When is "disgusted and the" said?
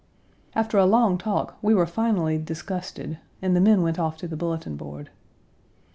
2.39-3.61